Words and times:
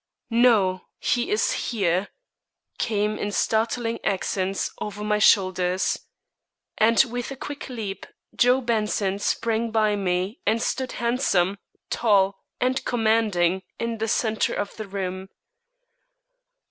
"No, 0.31 0.87
he 0.97 1.29
is 1.29 1.51
here!" 1.69 2.07
came 2.79 3.19
in 3.19 3.31
startling 3.31 3.99
accents 4.03 4.71
over 4.81 5.03
my 5.03 5.19
shoulders. 5.19 5.99
And 6.79 7.03
with 7.03 7.29
a 7.29 7.35
quick 7.35 7.69
leap 7.69 8.07
Joe 8.35 8.61
Benson 8.61 9.19
sprang 9.19 9.69
by 9.69 9.95
me 9.95 10.39
and 10.43 10.59
stood 10.59 10.93
handsome, 10.93 11.59
tall, 11.91 12.39
and 12.59 12.83
commanding 12.83 13.61
in 13.77 13.99
the 13.99 14.07
centre 14.07 14.55
of 14.55 14.75
the 14.75 14.87
room. 14.87 15.29